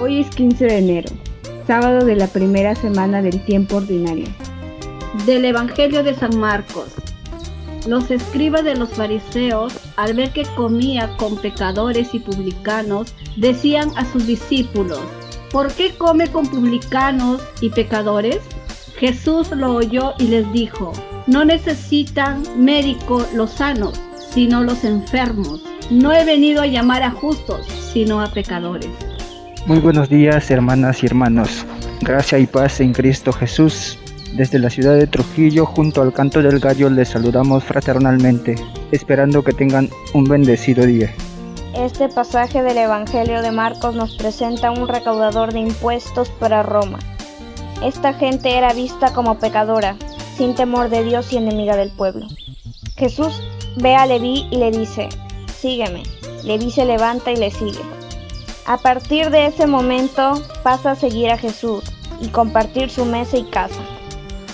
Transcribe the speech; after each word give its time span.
Hoy 0.00 0.20
es 0.20 0.30
15 0.34 0.64
de 0.64 0.78
enero, 0.78 1.10
sábado 1.66 2.04
de 2.04 2.16
la 2.16 2.26
primera 2.26 2.74
semana 2.74 3.22
del 3.22 3.42
tiempo 3.44 3.76
ordinario. 3.76 4.26
Del 5.26 5.44
Evangelio 5.44 6.02
de 6.02 6.14
San 6.14 6.38
Marcos. 6.38 6.88
Los 7.86 8.10
escribas 8.10 8.64
de 8.64 8.74
los 8.74 8.90
fariseos, 8.90 9.72
al 9.96 10.14
ver 10.14 10.32
que 10.32 10.44
comía 10.56 11.08
con 11.16 11.36
pecadores 11.36 12.14
y 12.14 12.18
publicanos, 12.18 13.14
decían 13.36 13.90
a 13.96 14.04
sus 14.04 14.26
discípulos, 14.26 15.00
¿por 15.52 15.72
qué 15.72 15.94
come 15.94 16.28
con 16.28 16.46
publicanos 16.46 17.42
y 17.60 17.70
pecadores? 17.70 18.40
Jesús 18.96 19.50
lo 19.50 19.74
oyó 19.74 20.14
y 20.18 20.28
les 20.28 20.50
dijo, 20.52 20.92
no 21.26 21.44
necesitan 21.44 22.42
médico 22.56 23.24
los 23.34 23.50
sanos, 23.52 24.00
sino 24.30 24.62
los 24.62 24.84
enfermos. 24.84 25.62
No 25.90 26.12
he 26.12 26.24
venido 26.24 26.62
a 26.62 26.66
llamar 26.66 27.02
a 27.02 27.10
justos, 27.10 27.66
sino 27.92 28.22
a 28.22 28.28
pecadores. 28.28 28.88
Muy 29.66 29.78
buenos 29.78 30.08
días, 30.08 30.50
hermanas 30.50 31.02
y 31.02 31.06
hermanos. 31.06 31.66
Gracia 32.00 32.38
y 32.38 32.46
paz 32.46 32.80
en 32.80 32.92
Cristo 32.92 33.32
Jesús. 33.32 33.98
Desde 34.34 34.58
la 34.58 34.70
ciudad 34.70 34.96
de 34.96 35.06
Trujillo, 35.06 35.66
junto 35.66 36.02
al 36.02 36.12
canto 36.12 36.42
del 36.42 36.58
gallo, 36.58 36.88
les 36.90 37.10
saludamos 37.10 37.64
fraternalmente, 37.64 38.56
esperando 38.92 39.44
que 39.44 39.52
tengan 39.52 39.90
un 40.14 40.24
bendecido 40.24 40.86
día. 40.86 41.12
Este 41.76 42.08
pasaje 42.08 42.62
del 42.62 42.78
Evangelio 42.78 43.42
de 43.42 43.50
Marcos 43.50 43.94
nos 43.94 44.16
presenta 44.16 44.70
un 44.70 44.88
recaudador 44.88 45.52
de 45.52 45.60
impuestos 45.60 46.30
para 46.30 46.62
Roma. 46.62 46.98
Esta 47.82 48.14
gente 48.14 48.56
era 48.56 48.72
vista 48.72 49.12
como 49.12 49.38
pecadora, 49.38 49.96
sin 50.36 50.54
temor 50.54 50.88
de 50.88 51.04
Dios 51.04 51.32
y 51.32 51.36
enemiga 51.36 51.76
del 51.76 51.90
pueblo. 51.90 52.26
Jesús 52.96 53.42
ve 53.76 53.94
a 53.94 54.06
Leví 54.06 54.46
y 54.50 54.56
le 54.56 54.70
dice, 54.70 55.08
sígueme. 55.64 56.02
Leví 56.42 56.70
se 56.70 56.84
levanta 56.84 57.32
y 57.32 57.36
le 57.36 57.50
sigue. 57.50 57.80
A 58.66 58.76
partir 58.76 59.30
de 59.30 59.46
ese 59.46 59.66
momento 59.66 60.34
pasa 60.62 60.90
a 60.90 60.94
seguir 60.94 61.30
a 61.30 61.38
Jesús 61.38 61.84
y 62.20 62.28
compartir 62.28 62.90
su 62.90 63.06
mesa 63.06 63.38
y 63.38 63.44
casa. 63.44 63.80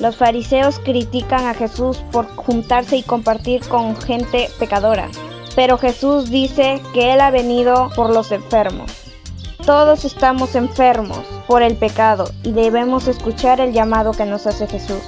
Los 0.00 0.16
fariseos 0.16 0.78
critican 0.78 1.46
a 1.46 1.52
Jesús 1.52 2.02
por 2.10 2.26
juntarse 2.36 2.96
y 2.96 3.02
compartir 3.02 3.60
con 3.68 3.94
gente 4.00 4.48
pecadora, 4.58 5.10
pero 5.54 5.76
Jesús 5.76 6.30
dice 6.30 6.80
que 6.94 7.12
Él 7.12 7.20
ha 7.20 7.30
venido 7.30 7.90
por 7.94 8.08
los 8.08 8.32
enfermos. 8.32 8.90
Todos 9.66 10.06
estamos 10.06 10.54
enfermos 10.54 11.20
por 11.46 11.62
el 11.62 11.76
pecado 11.76 12.30
y 12.42 12.52
debemos 12.52 13.08
escuchar 13.08 13.60
el 13.60 13.74
llamado 13.74 14.12
que 14.12 14.24
nos 14.24 14.46
hace 14.46 14.66
Jesús. 14.66 15.02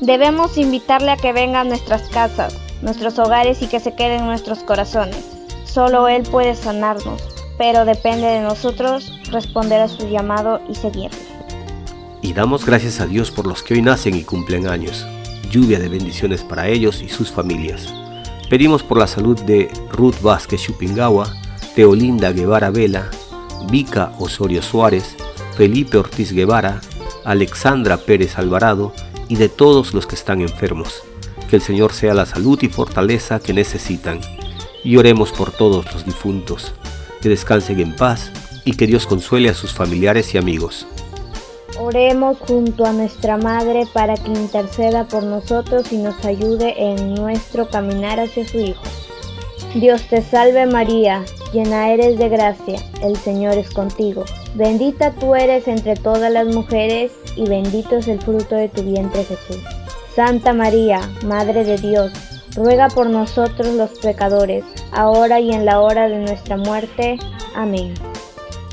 Debemos 0.00 0.56
invitarle 0.56 1.10
a 1.10 1.16
que 1.16 1.34
venga 1.34 1.60
a 1.60 1.64
nuestras 1.64 2.08
casas, 2.08 2.56
nuestros 2.82 3.18
hogares 3.18 3.62
y 3.62 3.66
que 3.66 3.80
se 3.80 3.94
quede 3.94 4.16
en 4.16 4.26
nuestros 4.26 4.60
corazones. 4.60 5.24
Solo 5.64 6.08
Él 6.08 6.22
puede 6.22 6.54
sanarnos, 6.54 7.22
pero 7.56 7.84
depende 7.84 8.26
de 8.26 8.40
nosotros 8.40 9.12
responder 9.30 9.80
a 9.80 9.88
su 9.88 10.08
llamado 10.08 10.60
y 10.68 10.74
seguirle. 10.74 11.18
Y 12.22 12.32
damos 12.32 12.66
gracias 12.66 13.00
a 13.00 13.06
Dios 13.06 13.30
por 13.30 13.46
los 13.46 13.62
que 13.62 13.74
hoy 13.74 13.82
nacen 13.82 14.14
y 14.14 14.22
cumplen 14.22 14.66
años. 14.66 15.06
Lluvia 15.50 15.78
de 15.78 15.88
bendiciones 15.88 16.42
para 16.42 16.68
ellos 16.68 17.00
y 17.02 17.08
sus 17.08 17.30
familias. 17.30 17.92
Pedimos 18.50 18.82
por 18.82 18.98
la 18.98 19.06
salud 19.06 19.38
de 19.42 19.70
Ruth 19.90 20.20
Vázquez 20.20 20.62
Chupingawa, 20.62 21.32
Teolinda 21.74 22.32
Guevara 22.32 22.70
Vela, 22.70 23.10
Vica 23.70 24.12
Osorio 24.18 24.62
Suárez, 24.62 25.16
Felipe 25.56 25.98
Ortiz 25.98 26.32
Guevara, 26.32 26.80
Alexandra 27.24 27.98
Pérez 27.98 28.38
Alvarado 28.38 28.92
y 29.28 29.36
de 29.36 29.48
todos 29.48 29.94
los 29.94 30.06
que 30.06 30.14
están 30.14 30.40
enfermos. 30.40 31.02
Que 31.48 31.56
el 31.56 31.62
Señor 31.62 31.92
sea 31.92 32.14
la 32.14 32.26
salud 32.26 32.58
y 32.62 32.68
fortaleza 32.68 33.40
que 33.40 33.52
necesitan. 33.52 34.20
Y 34.84 34.96
oremos 34.96 35.32
por 35.32 35.50
todos 35.50 35.92
los 35.92 36.04
difuntos, 36.04 36.74
que 37.20 37.28
descansen 37.28 37.80
en 37.80 37.96
paz 37.96 38.30
y 38.64 38.72
que 38.72 38.86
Dios 38.86 39.06
consuele 39.06 39.48
a 39.48 39.54
sus 39.54 39.72
familiares 39.72 40.34
y 40.34 40.38
amigos. 40.38 40.86
Oremos 41.80 42.38
junto 42.38 42.84
a 42.84 42.92
nuestra 42.92 43.36
Madre 43.36 43.84
para 43.92 44.14
que 44.14 44.30
interceda 44.30 45.06
por 45.06 45.22
nosotros 45.22 45.92
y 45.92 45.98
nos 45.98 46.24
ayude 46.24 46.74
en 46.76 47.14
nuestro 47.14 47.68
caminar 47.68 48.18
hacia 48.20 48.46
su 48.46 48.58
Hijo. 48.58 48.82
Dios 49.74 50.02
te 50.08 50.22
salve 50.22 50.66
María, 50.66 51.24
llena 51.52 51.90
eres 51.92 52.18
de 52.18 52.28
gracia, 52.28 52.82
el 53.02 53.16
Señor 53.16 53.56
es 53.58 53.70
contigo. 53.70 54.24
Bendita 54.54 55.12
tú 55.12 55.34
eres 55.34 55.68
entre 55.68 55.94
todas 55.94 56.32
las 56.32 56.46
mujeres 56.46 57.12
y 57.36 57.48
bendito 57.48 57.96
es 57.96 58.08
el 58.08 58.20
fruto 58.20 58.54
de 58.54 58.68
tu 58.68 58.82
vientre 58.82 59.24
Jesús. 59.24 59.62
Santa 60.18 60.52
María, 60.52 60.98
Madre 61.24 61.62
de 61.62 61.78
Dios, 61.78 62.10
ruega 62.56 62.88
por 62.88 63.08
nosotros 63.08 63.68
los 63.76 63.90
pecadores, 64.00 64.64
ahora 64.90 65.38
y 65.38 65.52
en 65.52 65.64
la 65.64 65.80
hora 65.80 66.08
de 66.08 66.18
nuestra 66.18 66.56
muerte. 66.56 67.16
Amén. 67.54 67.94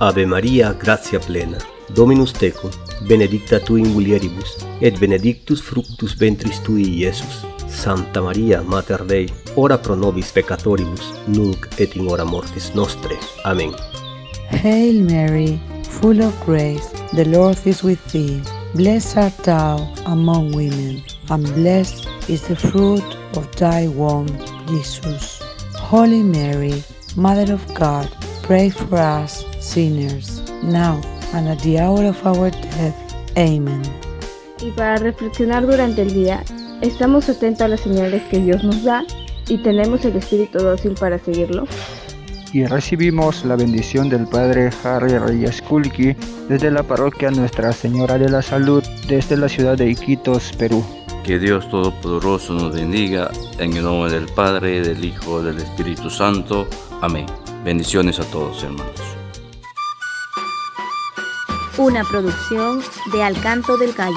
Ave 0.00 0.26
María, 0.26 0.72
gracia 0.72 1.20
plena, 1.20 1.58
Dominus 1.94 2.32
tecum, 2.32 2.72
benedicta 3.02 3.60
tu 3.60 3.76
in 3.76 3.92
mulieribus, 3.92 4.66
et 4.80 4.98
benedictus 4.98 5.62
fructus 5.62 6.18
ventris 6.18 6.60
tui, 6.64 6.82
Iesus. 6.82 7.46
Santa 7.68 8.20
María, 8.20 8.60
Mater 8.60 9.04
Dei, 9.04 9.32
ora 9.54 9.80
pro 9.80 9.94
nobis 9.94 10.32
peccatoribus, 10.32 11.14
nunc 11.28 11.68
et 11.78 11.94
in 11.94 12.08
hora 12.08 12.24
mortis 12.24 12.74
nostre. 12.74 13.16
Amén. 13.44 13.70
Hail 14.50 15.04
Mary, 15.04 15.60
full 15.84 16.20
of 16.20 16.34
grace, 16.44 16.90
the 17.14 17.24
Lord 17.26 17.56
is 17.64 17.84
with 17.84 18.00
thee. 18.10 18.42
Blessed 18.74 19.16
art 19.16 19.36
thou 19.44 19.88
among 20.04 20.52
women, 20.52 21.02
and 21.30 21.44
blessed 21.54 22.06
is 22.28 22.42
the 22.48 22.56
fruit 22.56 23.04
of 23.36 23.54
thy 23.56 23.88
womb, 23.88 24.28
Jesus. 24.66 25.40
Holy 25.74 26.22
Mary, 26.22 26.82
Mother 27.16 27.52
of 27.54 27.74
God, 27.74 28.08
pray 28.42 28.70
for 28.70 28.96
us 28.96 29.44
sinners, 29.60 30.42
now 30.62 31.00
and 31.34 31.48
at 31.48 31.60
the 31.60 31.78
hour 31.78 32.04
of 32.04 32.26
our 32.26 32.50
death. 32.50 32.96
Amen. 33.36 33.82
Y 34.60 34.70
para 34.72 34.96
reflexionar 34.96 35.66
durante 35.66 36.02
el 36.02 36.12
día, 36.12 36.42
estamos 36.82 37.28
atentos 37.28 37.62
a 37.62 37.68
las 37.68 37.80
señales 37.80 38.22
que 38.30 38.38
Dios 38.38 38.64
nos 38.64 38.82
da 38.82 39.04
y 39.48 39.58
tenemos 39.62 40.04
el 40.04 40.16
espíritu 40.16 40.58
dócil 40.58 40.94
para 40.94 41.18
seguirlo. 41.18 41.66
Y 42.52 42.64
recibimos 42.64 43.44
la 43.44 43.56
bendición 43.56 44.08
del 44.08 44.26
Padre 44.26 44.70
Harry 44.82 45.18
Reyes 45.18 45.60
Kulki 45.62 46.16
desde 46.48 46.70
la 46.70 46.82
parroquia 46.82 47.30
Nuestra 47.30 47.72
Señora 47.72 48.16
de 48.16 48.30
la 48.30 48.40
Salud 48.40 48.82
desde 49.06 49.36
la 49.36 49.48
ciudad 49.48 49.76
de 49.76 49.90
Iquitos, 49.90 50.52
Perú. 50.58 50.82
Que 51.28 51.38
Dios 51.38 51.68
Todopoderoso 51.68 52.54
nos 52.54 52.72
bendiga 52.72 53.30
en 53.58 53.76
el 53.76 53.82
nombre 53.82 54.10
del 54.10 54.32
Padre, 54.32 54.80
del 54.80 55.04
Hijo, 55.04 55.42
del 55.42 55.58
Espíritu 55.58 56.08
Santo. 56.08 56.66
Amén. 57.02 57.26
Bendiciones 57.62 58.18
a 58.18 58.24
todos, 58.30 58.62
hermanos. 58.62 58.94
Una 61.76 62.02
producción 62.04 62.80
de 63.12 63.22
Alcanto 63.22 63.76
del 63.76 63.92
Gallo. 63.92 64.16